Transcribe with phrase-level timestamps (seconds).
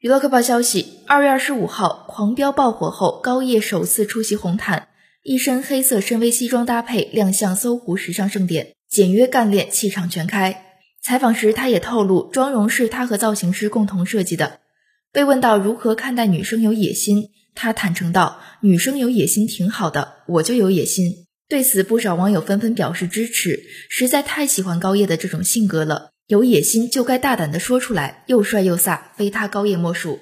[0.00, 4.88] 娱乐快报消息：二月二十五号，《狂飙》爆火后，高叶首次出席红毯，
[5.22, 10.78] 一身黑色深 V 西装搭配亮相搜狐时尚盛典，简约干练，气场全开。
[11.02, 14.60] 采访时，他也透露，妆容是他和造型师共同设计的。
[15.12, 26.12] 被问到如何看待女生有野心，他坦诚道：“女生有野心挺好的，我就有野心。”对此，不少网友纷纷表示支持，实在太喜欢高叶的这种性格了。
[26.30, 30.20] 有野心就该大胆的说出来，又帅又飒，非他高叶莫属。